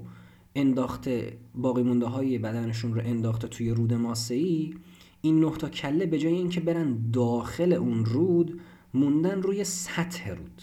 [0.56, 4.76] انداخته باقی مونده های بدنشون رو انداخته توی رود ماسهی
[5.22, 8.62] این نه تا کله به جای اینکه برن داخل اون رود
[8.94, 10.62] موندن روی سطح رود.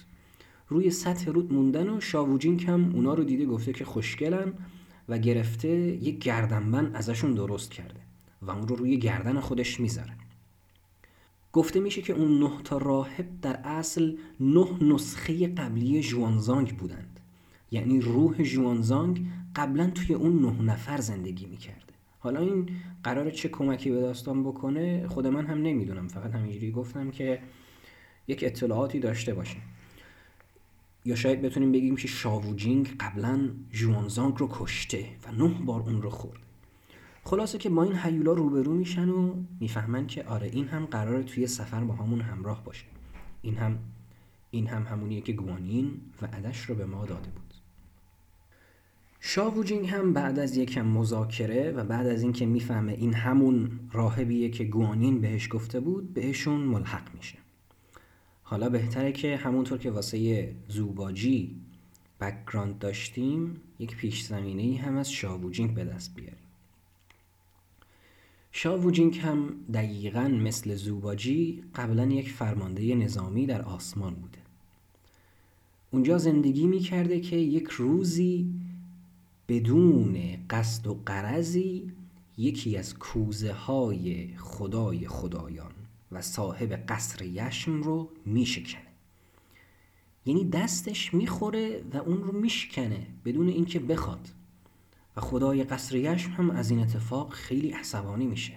[0.72, 4.52] روی سطح رود موندن و شاووجین کم اونا رو دیده گفته که خوشگلن
[5.08, 8.00] و گرفته یک گردنبند ازشون درست کرده
[8.42, 10.12] و اون رو روی گردن خودش می‌ذاره.
[11.52, 17.20] گفته میشه که اون نه تا راهب در اصل نه نسخه قبلی جوانزانگ بودند.
[17.70, 21.92] یعنی روح جوانزانگ قبلا توی اون نه نفر زندگی می‌کرده.
[22.18, 22.70] حالا این
[23.04, 26.08] قرار چه کمکی به داستان بکنه خود من هم نمی‌دونم.
[26.08, 27.38] فقط همینجوری گفتم که
[28.28, 29.62] یک اطلاعاتی داشته باشیم.
[31.04, 36.10] یا شاید بتونیم بگیم که شاووجینگ قبلا جوانزانگ رو کشته و نه بار اون رو
[36.10, 36.40] خورده
[37.24, 41.46] خلاصه که با این هیولا روبرو میشن و می‌فهمن که آره این هم قراره توی
[41.46, 42.84] سفر با همون همراه باشه.
[43.42, 43.78] این هم
[44.50, 47.54] این هم همونیه که گوانین و عدش رو به ما داده بود.
[49.20, 54.64] شاووجینگ هم بعد از یکم مذاکره و بعد از اینکه می‌فهمه این همون راهبیه که
[54.64, 57.38] گوانین بهش گفته بود بهشون ملحق میشه.
[58.52, 61.56] حالا بهتره که همونطور که واسه زوباجی
[62.20, 66.36] background داشتیم یک پیش زمینه ای هم از شاووجینگ به دست بیاریم.
[68.52, 74.38] شاووجینگ هم دقیقا مثل زوباجی قبلا یک فرمانده نظامی در آسمان بوده.
[75.90, 78.54] اونجا زندگی می‌کرده که یک روزی
[79.48, 80.18] بدون
[80.50, 81.92] قصد و غرضی
[82.38, 85.71] یکی از کوزه های خدای خدایان
[86.12, 88.82] و صاحب قصر یشم رو میشکنه.
[90.26, 94.28] یعنی دستش می‌خوره و اون رو میشکنه بدون اینکه بخواد.
[95.16, 98.52] و خدای قصر یشم هم از این اتفاق خیلی عصبانی میشه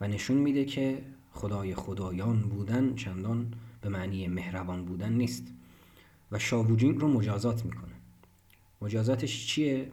[0.00, 5.46] و نشون میده که خدای خدایان بودن چندان به معنی مهربان بودن نیست
[6.32, 7.94] و شاووجین رو مجازات می‌کنه.
[8.80, 9.92] مجازاتش چیه؟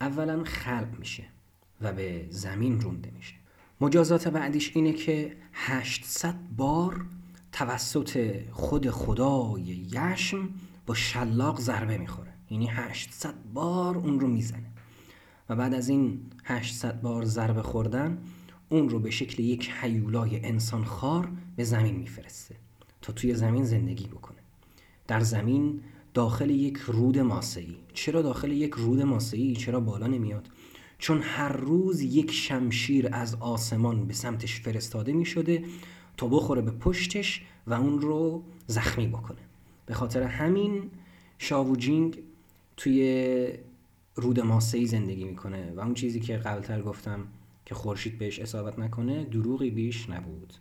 [0.00, 1.24] اولا خلق میشه
[1.80, 3.34] و به زمین رونده میشه.
[3.80, 7.04] مجازات بعدیش اینه که 800 بار
[7.52, 9.62] توسط خود خدای
[9.92, 10.48] یشم
[10.86, 12.32] با شلاق ضربه می‌خوره.
[12.50, 14.70] یعنی 800 بار اون رو می‌زنه.
[15.48, 18.18] و بعد از این 800 بار ضربه خوردن
[18.68, 22.56] اون رو به شکل یک حیولای انسان خار به زمین میفرسته
[23.02, 24.38] تا توی زمین زندگی بکنه.
[25.06, 25.80] در زمین
[26.14, 27.76] داخل یک رود ماسه‌ای.
[27.94, 30.48] چرا داخل یک رود ماسه‌ای؟ چرا بالا نمیاد؟
[31.00, 35.64] چون هر روز یک شمشیر از آسمان به سمتش فرستاده می شده
[36.16, 39.38] تا بخوره به پشتش و اون رو زخمی بکنه.
[39.86, 40.90] به خاطر همین
[41.38, 42.18] شاووجینگ
[42.76, 43.48] توی
[44.14, 47.26] رود ماسه‌ای زندگی می‌کنه و اون چیزی که قبلتر گفتم
[47.64, 50.52] که خورشید بهش اصابت نکنه دروغی بیش نبود.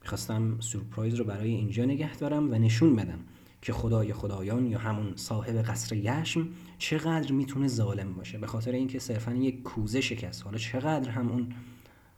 [0.00, 3.18] می‌خواستم سورپرایز رو برای اینجا نگه دارم و نشون بدم
[3.62, 8.38] که خدای خدایان یا همون صاحب قصر یشم چقدر می‌تونه ظالم باشه.
[8.38, 10.44] به خاطر اینکه صرفا یک کوزه شکست.
[10.44, 11.52] حالا چقدر هم اون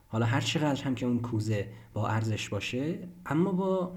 [0.09, 3.92] حالا هر چقدر هم که اون کوزه با ارزش باشه اما با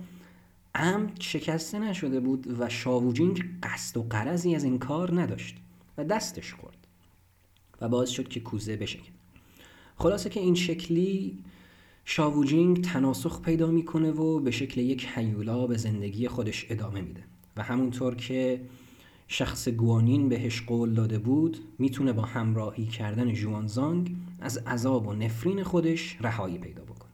[0.75, 5.55] عمد شکسته نشده بود و شاووجینگ قصد و قرضی از این کار نداشت
[5.97, 6.87] و دستش خورد
[7.81, 9.13] و باعث شد که کوزه بشکن
[9.97, 11.43] خلاصه که این شکلی
[12.05, 17.23] شاووجینگ تناسخ پیدا می‌کنه و به شکل یک حیولا به زندگی خودش ادامه میده.
[17.57, 18.61] و همونطور که
[19.27, 25.63] شخص گوانین بهش قول داده بود می‌تونه با همراهی کردن جوانزانگ از عذاب و نفرین
[25.63, 27.09] خودش رهایی پیدا بکنه.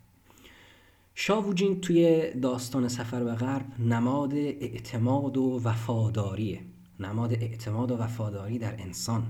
[1.15, 6.61] شاووجینگ توی داستان سفر به غرب نماد اعتماد و وفاداریه.
[6.99, 9.23] نماد اعتماد و وفاداری در انسان.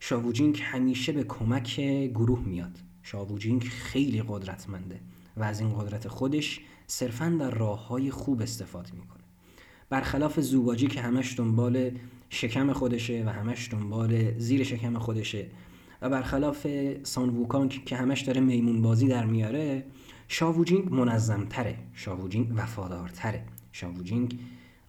[0.00, 1.80] شاووجینگ همیشه به کمک
[2.14, 2.78] گروه میاد.
[3.02, 5.00] شاووجینگ خیلی قدرتمنده
[5.36, 9.15] و از این قدرت خودش صرفا در راه های خوب استفاده می‌کنه.
[9.90, 11.90] برخلاف زوباجی که همش دنبال
[12.30, 15.46] شکم خودشه و همش دنبال زیر شکم خودشه
[16.02, 16.66] و برخلاف
[17.02, 19.84] سانووکان که همش داره میمون بازی در میاره
[20.28, 24.38] شاووجینگ منظمتره شاووجینگ وفادارتره شاووجینگ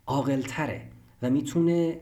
[0.07, 0.81] عاقلتره
[1.21, 1.99] و می‌تونه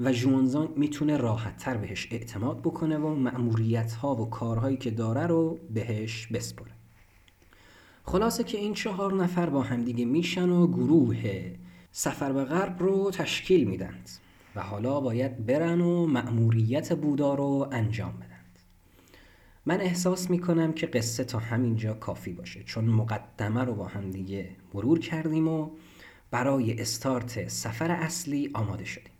[0.00, 5.26] و جوانزان می‌تونه راحت تر بهش اعتماد بکنه و معمولیت ها و کارهایی که داره
[5.26, 6.75] رو بهش بسپره.
[8.08, 11.52] خلاصه که این چهار نفر با همدیگه میشن و گروه
[11.92, 14.10] سفر به غرب رو تشکیل میدند
[14.56, 18.58] و حالا باید برن و مأموریت بودا رو انجام بدند.
[19.66, 24.50] من احساس می‌کنم که قصه تا همینجا کافی باشه چون مقدمه رو با هم دیگه
[24.74, 25.70] مرور کردیم و
[26.30, 29.12] برای استارت سفر اصلی آماده شدیم.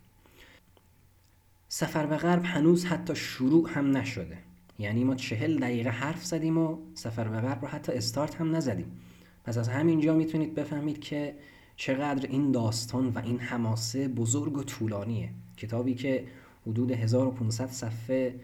[1.69, 4.46] سفر به غرب هنوز حتی شروع هم نشده.
[4.79, 9.01] یعنی ما چهل دقیقه حرف زدیم و سفر به رو حتی استارت هم نزدیم.
[9.45, 11.35] پس از همینجا می‌تونید بفهمید که
[11.77, 15.31] چقدر این داستان و این حماسه بزرگ و طولانیه.
[15.57, 16.27] کتابی که
[16.67, 18.35] حدود 1500 صفحه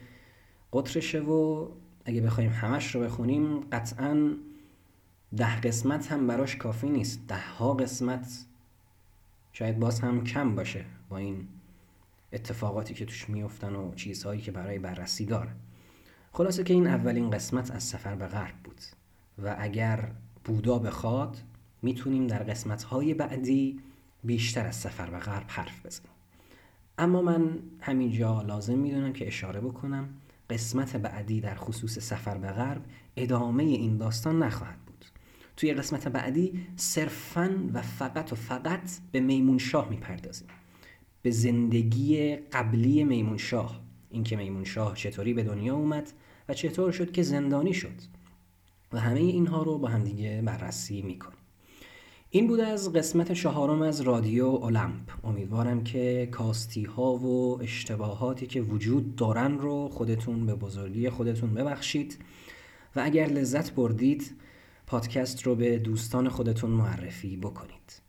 [0.73, 1.69] قطرشه و
[2.05, 4.37] اگه بخوایم همش رو بخونیم قطعا
[5.37, 7.21] ده قسمت هم براش کافی نیست.
[7.29, 8.47] ده ها قسمت
[9.53, 11.49] شاید باز هم کم باشه با این
[12.33, 15.51] اتفاقاتی که توش میفتن و چیزهایی که برای بررسی داره.
[16.35, 18.81] خلاصه که این اولین قسمت از سفر به غرب بود
[19.45, 20.11] و اگر
[20.45, 21.43] بودا بخواد
[21.83, 23.81] می‌تونیم در قسمتهای بعدی
[24.25, 26.11] بیشتر از سفر به غرب حرف بزنیم.
[26.99, 30.09] اما من همینجا لازم می‌دونم که اشاره بکنم
[30.51, 32.83] قسمت بعدی در خصوص سفر به غرب
[33.17, 35.05] ادامه این داستان نخواهد بود.
[35.57, 40.49] توی قسمت بعدی صرفا و فقط و فقط به میمون شاه می‌پردازیم.
[41.23, 43.81] به زندگی قبلی میمون شاه
[44.13, 46.13] اینکه میمون شاه چطوری به دنیا اومد
[46.49, 48.13] و چطور شد که زندانی شد.
[48.93, 51.39] و همه اینها رو با همدیگه بررسی می‌کنیم.
[52.31, 55.11] این بود از قسمت چهارم از رادیو اولمپ.
[55.25, 62.19] امیدوارم که کاستی ها و اشتباهاتی که وجود دارن رو خودتون به بزرگی خودتون ببخشید.
[62.97, 64.35] و اگر لذت بردید
[64.87, 68.03] پادکست رو به دوستان خودتون معرفی بکنید.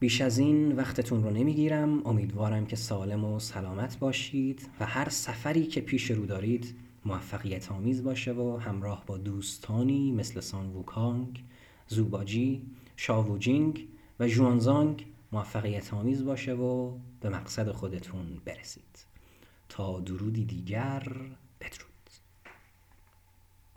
[0.00, 2.06] بیش از این وقتتون رو نمی‌گیرم.
[2.06, 6.74] امیدوارم که سالم و سلامت باشید و هر سفری که پیش رو دارید
[7.04, 11.44] موفقیت آمیز باشه و همراه با دوستانی مثل سان ووکانگ،
[11.88, 12.62] زوباجی،
[12.96, 13.88] شاووجینگ
[14.20, 19.06] و جوانزانگ موفقیت آمیز باشه و به مقصد خودتون برسید.
[19.68, 21.02] تا درودی دیگر